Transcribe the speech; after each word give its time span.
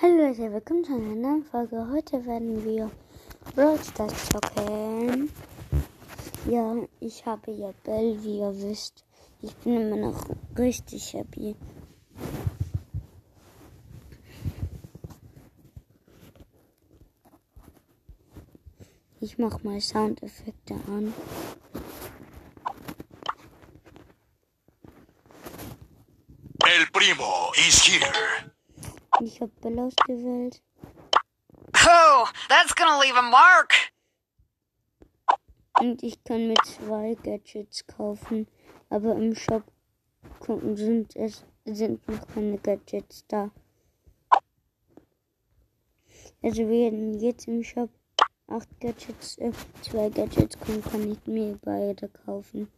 Hallo 0.00 0.28
Leute, 0.28 0.52
willkommen 0.52 0.84
zu 0.84 0.94
einer 0.94 1.16
neuen 1.16 1.42
Folge. 1.42 1.88
Heute 1.90 2.24
werden 2.24 2.64
wir 2.64 2.88
Brawl 3.56 3.82
Stars 3.82 4.28
zocken. 4.28 5.28
Ja, 6.48 6.76
ich 7.00 7.26
habe 7.26 7.50
ja 7.50 7.72
Bell, 7.82 8.16
wie 8.22 8.38
ihr 8.38 8.54
wisst. 8.62 9.04
Ich 9.42 9.52
bin 9.56 9.74
immer 9.74 9.96
noch 9.96 10.24
richtig 10.56 11.14
happy. 11.14 11.56
Ich 19.18 19.36
mach 19.36 19.64
mal 19.64 19.80
Soundeffekte 19.80 20.74
an. 20.86 21.12
El 26.64 26.86
Primo 26.92 27.52
is 27.66 27.82
here. 27.84 28.47
Ich 29.20 29.40
habe 29.40 29.50
Bell 29.60 29.78
ausgewählt. 29.80 30.62
Oh, 31.86 32.26
that's 32.48 32.74
gonna 32.74 33.00
leave 33.00 33.16
a 33.16 33.22
mark. 33.22 33.74
Und 35.80 36.02
ich 36.02 36.22
kann 36.22 36.46
mir 36.46 36.54
zwei 36.64 37.14
Gadgets 37.22 37.86
kaufen. 37.86 38.46
Aber 38.90 39.16
im 39.16 39.34
Shop 39.34 39.64
gucken 40.38 40.76
sind 40.76 41.16
es 41.16 41.44
sind 41.64 42.06
noch 42.08 42.26
keine 42.28 42.58
Gadgets 42.58 43.24
da. 43.26 43.50
Also 46.42 46.68
wenn 46.68 47.18
jetzt 47.18 47.48
im 47.48 47.64
Shop 47.64 47.90
acht 48.46 48.68
Gadgets, 48.80 49.36
äh, 49.38 49.52
zwei 49.82 50.10
Gadgets 50.10 50.58
kommen, 50.60 50.82
kann 50.82 51.10
ich 51.10 51.26
mir 51.26 51.58
beide 51.62 52.08
kaufen. 52.08 52.70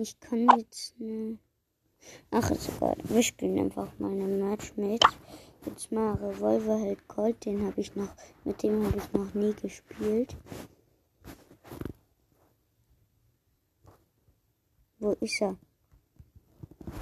Ich 0.00 0.18
kann 0.18 0.48
jetzt 0.56 0.98
ne. 0.98 1.38
Ach, 2.30 2.50
ist 2.50 2.70
egal. 2.74 2.96
Wir 3.04 3.22
spielen 3.22 3.58
einfach 3.58 3.86
mal 3.98 4.12
eine 4.12 4.24
Match 4.24 4.72
mit. 4.76 5.04
Jetzt 5.66 5.92
mal 5.92 6.14
Revolver 6.14 6.78
hält 6.78 7.06
Colt. 7.06 7.44
Den 7.44 7.66
habe 7.66 7.78
ich 7.78 7.94
noch, 7.94 8.08
mit 8.44 8.62
dem 8.62 8.86
habe 8.86 8.96
ich 8.96 9.12
noch 9.12 9.34
nie 9.34 9.52
gespielt. 9.52 10.34
Wo 15.00 15.10
ist 15.20 15.42
er? 15.42 15.58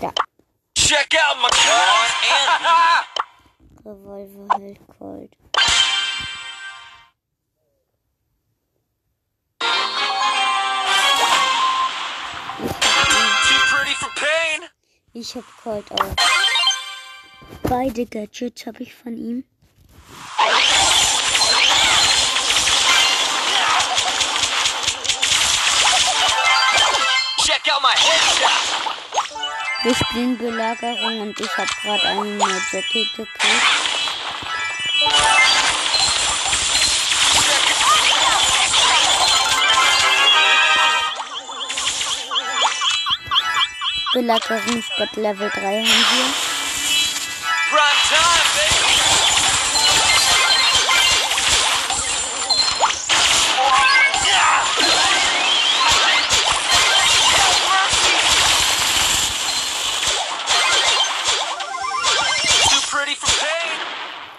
Da. 0.00 0.12
Check 0.74 1.14
out 1.22 1.36
my 1.40 1.48
gun. 3.84 3.92
Revolver 3.92 4.58
hält 4.58 4.80
Colt. 4.98 5.36
Ich 15.20 15.34
hab 15.34 15.42
Colt 15.64 15.84
auch. 15.90 16.14
Beide 17.64 18.06
Gadgets 18.06 18.64
habe 18.66 18.84
ich 18.84 18.94
von 18.94 19.16
ihm. 19.16 19.42
Check 27.44 27.62
out 27.68 27.82
my 27.82 27.88
headshot. 27.98 28.52
Wir 29.82 29.94
spielen 29.96 30.38
Belagerung 30.38 31.20
und 31.22 31.40
ich 31.40 31.56
habe 31.56 31.70
gerade 31.82 32.06
einen 32.06 32.38
Jackie 32.70 33.08
gekriegt. 33.16 33.38
Belagerungsbot 44.18 45.14
Level 45.14 45.48
3 45.48 45.60
haben 45.60 45.84
wir. 45.84 46.26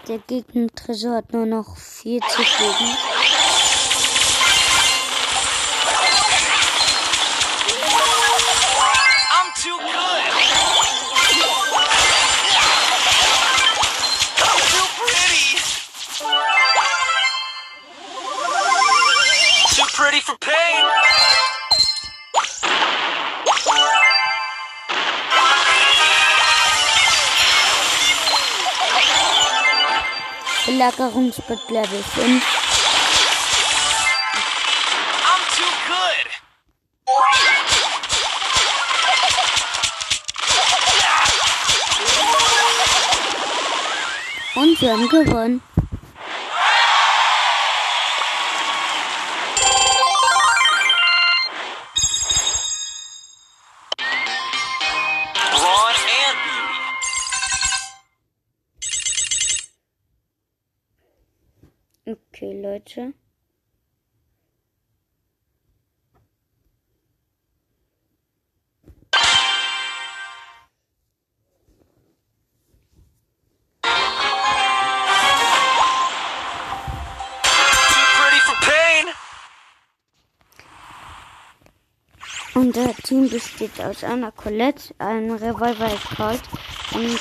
Der 0.10 0.18
Gegner-Tresor 0.18 1.16
hat 1.16 1.32
nur 1.32 1.46
noch 1.46 1.78
40 1.78 2.60
Leben. 2.60 3.09
Pretty 20.00 20.22
for 20.22 20.38
pain. 20.40 20.86
Belagerungsbot 30.68 31.70
Level 31.70 32.02
5. 32.02 32.44
I'm 35.28 35.44
too 35.58 35.74
good. 35.92 36.28
Und 44.56 44.82
wir 44.82 44.92
haben 44.94 45.10
gewonnen. 45.10 45.62
Okay, 62.10 62.60
Leute. 62.60 63.14
Unser 82.56 82.96
Team 83.04 83.30
besteht 83.30 83.80
aus 83.82 84.04
einer 84.04 84.32
Colette, 84.32 84.96
einem 84.98 85.34
Revolver 85.36 85.92
Colt 86.16 86.42
und, 86.92 87.02
ähm, 87.02 87.16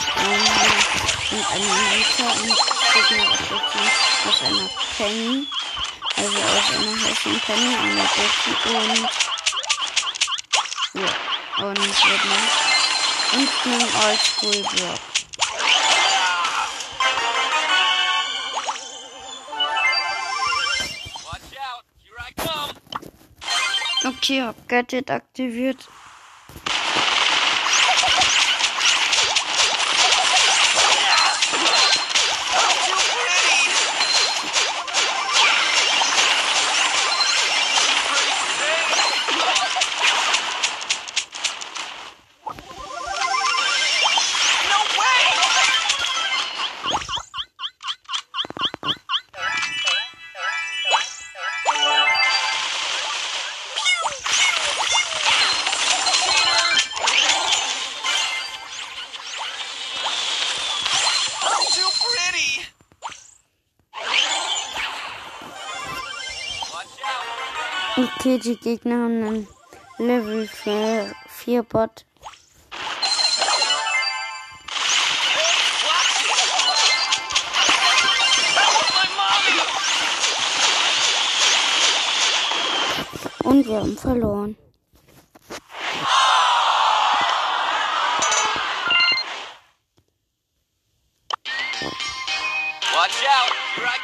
und 1.30 1.52
einem 1.52 1.74
Hunter 1.92 2.42
und 2.42 2.77
Gegner 3.02 3.30
besteht 3.30 3.62
aus 4.26 4.42
einer 4.42 4.68
Penny, 4.96 5.46
also 6.16 6.38
aus 6.38 6.68
einer 6.74 6.96
heißen 7.04 7.40
Penny, 7.40 7.76
einer 7.76 8.02
Jackie 8.02 8.56
und 8.68 9.08
ja, 10.94 11.64
und 11.64 11.78
wird 11.78 12.24
noch 12.24 12.68
und 13.34 13.48
einem 13.66 13.90
Oldschool 14.04 14.62
Block. 14.62 15.00
Watch 21.24 21.54
out. 21.60 21.84
Here 22.02 22.18
I 22.18 22.32
come. 22.36 22.72
Okay, 24.04 24.42
hab 24.42 24.68
Gadget 24.68 25.10
aktiviert. 25.10 25.88
Okay, 68.28 68.38
die 68.40 68.56
Gegner 68.58 69.04
haben 69.04 69.24
einen 69.24 69.48
Level 69.96 70.46
4, 70.46 71.14
4 71.28 71.62
Bot. 71.62 72.04
Und 83.44 83.66
wir 83.66 83.76
haben 83.78 83.96
verloren. 83.96 84.58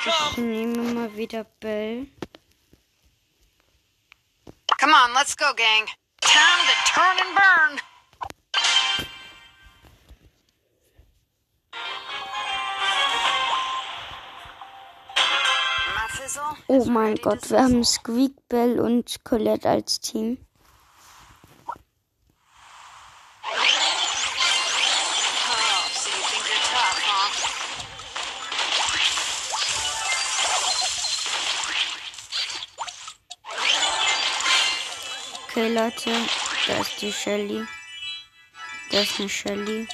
Ich 0.07 0.39
nehme 0.39 0.95
mal 0.95 1.15
wieder 1.15 1.45
Bell. 1.61 2.07
Come 4.85 4.93
on, 4.93 5.15
let's 5.15 5.35
go, 5.35 5.51
gang. 5.57 5.87
Time 6.21 6.67
to 6.67 6.75
turn 6.93 7.17
and 7.19 7.35
burn. 7.35 7.81
Oh 16.69 16.85
mein 16.85 17.15
Gott, 17.15 17.51
wir 17.51 17.63
haben. 17.63 17.83
Squeak, 17.83 18.35
Bell 18.51 18.79
und 18.79 19.25
Colette 19.25 19.71
als 19.71 20.01
Team. 20.01 20.37
Okay, 35.57 35.73
Leute, 35.73 36.11
da 36.67 36.81
ist 36.81 37.01
die 37.01 37.13
Shelly. 37.13 37.65
Da 38.91 38.99
ist 38.99 39.21
eine 39.21 39.29
Shelly. 39.29 39.87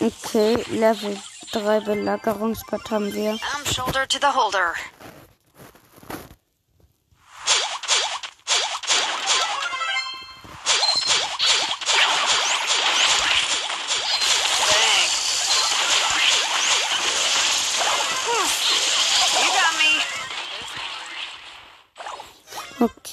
Okay, 0.00 0.64
Level 0.70 1.16
3 1.52 1.78
Belagerungsbad 1.78 2.90
haben 2.90 3.14
wir. 3.14 3.34
I'm 3.34 3.72
shoulder 3.72 4.04
to 4.08 4.18
the 4.18 4.34
holder. 4.34 4.74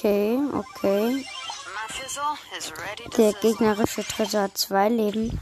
Okay, 0.06 0.38
okay. 0.52 1.26
Der 3.16 3.32
gegnerische 3.32 4.04
Tresor 4.04 4.42
hat 4.42 4.56
zwei 4.56 4.88
Leben. 4.88 5.40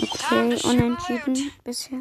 Okay, 0.00 0.58
unentschieden 0.64 1.52
bisher. 1.64 1.98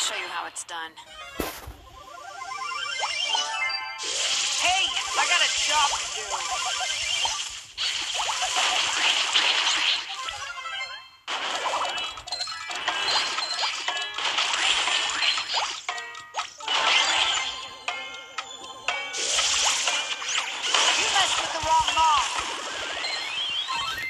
Show 0.00 0.16
you 0.16 0.28
how 0.28 0.46
it's 0.46 0.64
done. 0.64 0.92
Hey, 4.64 4.86
I 5.18 5.26
got 5.28 5.42
a 5.44 5.50
job 5.68 5.90
to 5.92 6.06
do. 6.16 6.24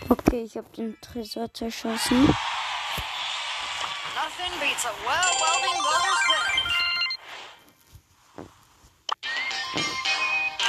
Okay, 0.09 0.43
ich 0.45 0.57
habe 0.57 0.69
den 0.77 1.01
Tresor 1.01 1.53
zerschossen. 1.53 2.29
Nothing 4.23 4.53
beats 4.61 4.85
a 4.85 4.93
well 5.07 5.31
welding 5.41 5.79
welder's 5.87 6.23
will. 6.31 6.49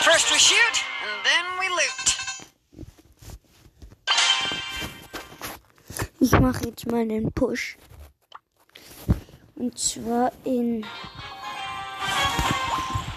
First 0.07 0.31
we 0.31 0.37
shoot, 0.37 0.75
and 1.03 1.15
then 1.27 1.45
we 1.59 1.67
loot. 1.67 2.07
Ich 6.21 6.31
mache 6.39 6.65
jetzt 6.65 6.85
mal 6.89 7.01
einen 7.01 7.29
Push. 7.33 7.75
Und 9.55 9.77
zwar 9.77 10.31
in. 10.45 10.85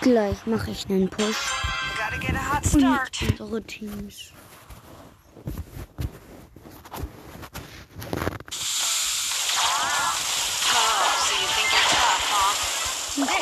Gleich 0.00 0.46
mache 0.46 0.72
ich 0.72 0.84
einen 0.88 1.08
Push. 1.10 1.52
Gotta 1.96 2.18
get 2.18 2.34
a 2.34 2.56
hot 2.56 2.74
Und 2.74 3.40
unsere 3.40 3.62
Teams. 3.62 4.32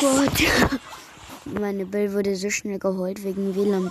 Gott. 0.03 0.33
Meine 1.45 1.87
Bell 1.87 2.13
wurde 2.13 2.35
so 2.35 2.51
schnell 2.51 2.81
geholt 2.81 3.23
wegen 3.23 3.55
WLAN. 3.55 3.89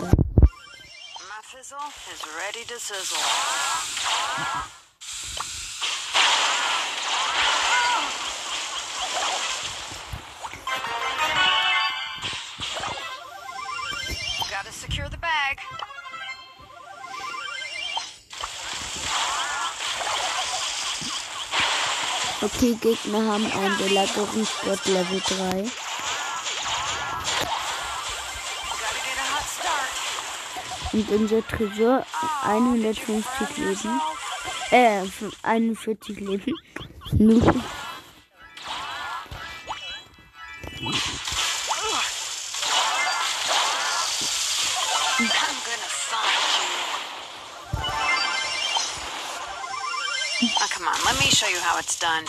bag. 15.21 15.61
Okay, 22.41 22.75
Gegner 22.81 23.25
haben 23.31 23.45
ein 23.45 23.77
Belagerungsbot 23.77 24.85
Level 24.87 25.21
3. 25.21 25.90
Und 30.93 31.09
unser 31.09 31.47
Tresor 31.47 32.05
Oh, 32.21 32.47
150 32.47 33.57
Leben. 33.57 34.01
Äh, 34.71 35.03
41 35.43 36.19
Leben. 36.19 36.53
Oh, 50.43 50.67
come 50.71 50.87
on, 50.87 50.93
let 51.05 51.17
me 51.19 51.29
show 51.29 51.47
you 51.47 51.59
how 51.59 51.77
it's 51.77 51.97
done. 51.99 52.25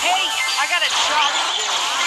Hey, 0.00 0.24
I 0.58 0.66
got 0.68 0.82
a 0.82 0.90
job 1.08 1.30
to 1.30 1.98
do. 1.98 2.03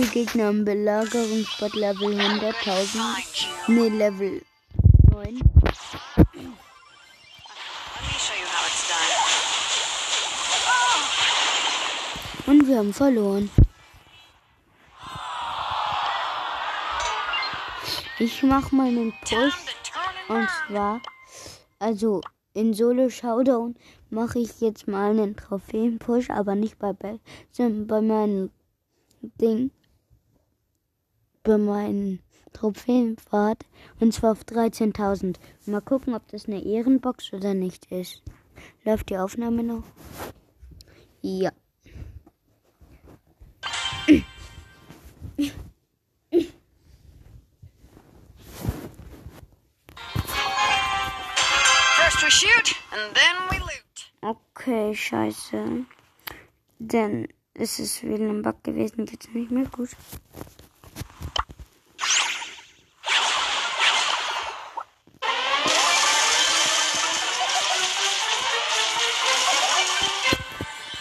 Okay, 0.00 0.24
Gegner 0.24 0.46
haben 0.46 0.64
Belagerungsbot 0.64 1.74
Level 1.74 2.08
100.000. 2.08 2.54
Find 2.54 3.48
you. 3.68 3.74
Nee, 3.74 3.88
Level 3.98 4.40
9. 5.10 5.24
Let 5.24 5.34
me 5.34 6.54
show 8.16 8.34
you 8.34 8.46
how 8.46 8.64
it's 8.66 8.88
done. 8.88 9.12
Und 12.46 12.66
wir 12.66 12.78
haben 12.78 12.94
verloren. 12.94 13.50
Ich 18.18 18.42
mach 18.42 18.72
mal 18.72 18.88
einen 18.88 19.12
Push. 19.20 19.52
Und 20.28 20.48
zwar 20.66 21.02
also 21.78 22.22
in 22.54 22.72
Solo 22.72 23.10
Showdown 23.10 23.76
mache 24.08 24.38
ich 24.38 24.62
jetzt 24.62 24.88
mal 24.88 25.10
einen 25.10 25.36
Trophäen-Push, 25.36 26.30
aber 26.30 26.54
nicht 26.54 26.78
bei 26.78 26.94
bei 26.94 28.00
meinem 28.00 28.50
Ding, 29.38 29.70
bei 31.42 31.58
meinem 31.58 32.20
Trophäenpfad 32.52 33.64
und 34.00 34.12
zwar 34.12 34.32
auf 34.32 34.42
13.000. 34.42 35.36
Mal 35.66 35.80
gucken, 35.80 36.14
ob 36.14 36.26
das 36.28 36.46
eine 36.46 36.62
Ehrenbox 36.64 37.32
oder 37.32 37.54
nicht 37.54 37.90
ist. 37.92 38.22
Läuft 38.84 39.10
die 39.10 39.16
Aufnahme 39.16 39.62
noch? 39.62 39.84
Ja. 41.22 41.52
First 51.96 52.22
we 52.22 52.30
shoot, 52.30 52.74
and 52.92 53.14
then 53.14 53.36
we 53.50 53.58
loot. 53.58 54.12
Okay, 54.22 54.94
scheiße. 54.94 55.86
Dann 56.78 57.28
ist 57.54 57.78
es 57.78 58.02
wieder 58.02 58.24
ein 58.24 58.42
Bug 58.42 58.64
gewesen, 58.64 59.06
jetzt 59.06 59.34
nicht 59.34 59.50
mehr 59.50 59.66
gut. 59.66 59.90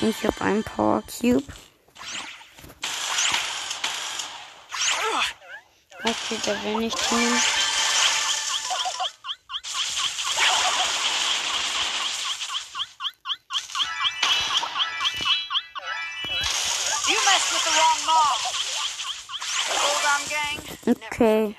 Ich 0.02 0.26
habe 0.26 0.42
einen 0.42 0.64
Power 0.64 1.04
Cube. 1.04 1.44
Okay, 6.02 6.40
da 6.46 6.64
will 6.64 6.78
nicht 6.78 6.98
hin. 7.10 7.42
Okay, 20.86 21.56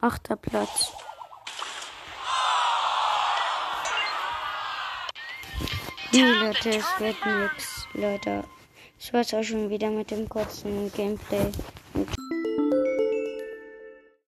achter 0.00 0.36
Platz. 0.36 0.92
Nee, 6.14 6.22
Leute, 6.22 6.70
es 6.70 7.00
wird 7.00 7.16
nix, 7.26 7.88
Leute. 7.92 8.44
Ich 9.00 9.12
war's 9.12 9.34
auch 9.34 9.42
schon 9.42 9.68
wieder 9.68 9.90
mit 9.90 10.12
dem 10.12 10.28
kurzen 10.28 10.92
Gameplay. 10.92 11.50